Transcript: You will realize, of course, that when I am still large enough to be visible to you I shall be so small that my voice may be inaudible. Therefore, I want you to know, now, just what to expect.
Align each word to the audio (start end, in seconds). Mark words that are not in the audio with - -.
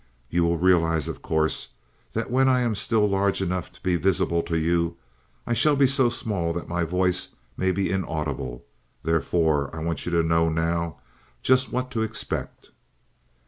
You 0.31 0.43
will 0.45 0.57
realize, 0.57 1.07
of 1.07 1.21
course, 1.21 1.67
that 2.13 2.31
when 2.31 2.49
I 2.49 2.61
am 2.61 2.73
still 2.73 3.07
large 3.07 3.39
enough 3.39 3.71
to 3.73 3.83
be 3.83 3.97
visible 3.97 4.41
to 4.41 4.57
you 4.57 4.97
I 5.45 5.53
shall 5.53 5.75
be 5.75 5.85
so 5.85 6.09
small 6.09 6.53
that 6.53 6.67
my 6.67 6.83
voice 6.85 7.35
may 7.55 7.71
be 7.71 7.91
inaudible. 7.91 8.65
Therefore, 9.03 9.69
I 9.75 9.79
want 9.83 10.07
you 10.07 10.11
to 10.13 10.23
know, 10.23 10.49
now, 10.49 10.97
just 11.43 11.71
what 11.71 11.91
to 11.91 12.01
expect. 12.01 12.71